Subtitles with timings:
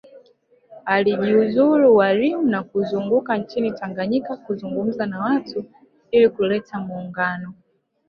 [0.85, 5.65] Alijiuzuru ualimu na kuzunguka nchini Tanganyika kuzungumza na watu
[6.11, 7.53] ili kuleta muungano